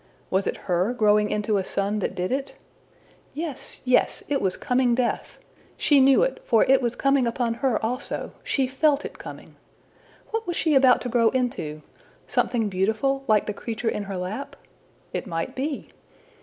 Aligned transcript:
Was 0.31 0.47
it 0.47 0.57
her 0.65 0.93
growing 0.93 1.29
into 1.29 1.57
a 1.59 1.63
sun 1.63 1.99
that 1.99 2.15
did 2.15 2.31
it? 2.31 2.55
Yes! 3.35 3.81
yes! 3.85 4.23
it 4.27 4.41
was 4.41 4.57
coming 4.57 4.95
death! 4.95 5.37
She 5.77 6.01
knew 6.01 6.23
it, 6.23 6.41
for 6.43 6.63
it 6.63 6.81
was 6.81 6.95
coming 6.95 7.27
upon 7.27 7.53
her 7.61 7.77
also! 7.85 8.31
She 8.43 8.65
felt 8.65 9.05
it 9.05 9.19
coming! 9.19 9.57
What 10.31 10.47
was 10.47 10.57
she 10.57 10.73
about 10.73 11.01
to 11.01 11.09
grow 11.09 11.29
into? 11.29 11.83
Something 12.25 12.67
beautiful, 12.67 13.23
like 13.27 13.45
the 13.45 13.53
creature 13.53 13.89
in 13.89 14.05
her 14.05 14.17
lap? 14.17 14.55
It 15.13 15.27
might 15.27 15.53
be! 15.55 15.89